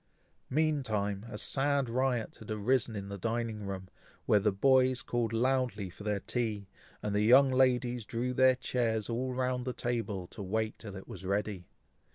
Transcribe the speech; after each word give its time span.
Mean 0.49 0.81
time, 0.81 1.27
a 1.29 1.37
sad 1.37 1.87
riot 1.87 2.37
had 2.39 2.49
arisen 2.49 2.95
in 2.95 3.09
the 3.09 3.19
dining 3.19 3.67
room, 3.67 3.87
where 4.25 4.39
the 4.39 4.51
boys 4.51 5.03
called 5.03 5.31
loudly 5.31 5.91
for 5.91 6.03
their 6.03 6.19
tea; 6.21 6.65
and 7.03 7.13
the 7.13 7.21
young 7.21 7.51
ladies 7.51 8.03
drew 8.03 8.33
their 8.33 8.55
chairs 8.55 9.11
all 9.11 9.31
round 9.31 9.63
the 9.63 9.73
table, 9.73 10.25
to 10.29 10.41
wait 10.41 10.79
till 10.79 10.95
it 10.95 11.07
was 11.07 11.23
ready. 11.23 11.65